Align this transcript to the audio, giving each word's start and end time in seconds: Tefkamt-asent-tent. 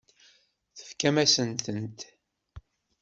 Tefkamt-asent-tent. 0.77 1.99